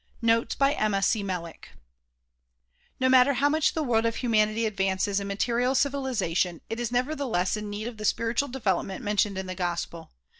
Notes 0.23 0.55
by 0.55 0.73
Emma 0.73 1.03
C. 1.03 1.21
Melick 1.21 1.69
NO 2.99 3.07
matter 3.07 3.33
how 3.35 3.49
much 3.49 3.75
the 3.75 3.83
world 3.83 4.07
of 4.07 4.15
humanity 4.15 4.65
advances 4.65 5.19
in 5.19 5.27
material 5.27 5.75
civilization 5.75 6.59
it 6.71 6.79
is 6.79 6.91
nevertheless 6.91 7.55
in 7.55 7.69
need 7.69 7.85
of 7.87 7.97
the 7.97 8.05
spiritual 8.05 8.47
develop 8.47 8.87
ment 8.87 9.03
mentioned 9.03 9.37
in 9.37 9.45
the 9.45 9.53
gospel. 9.53 10.09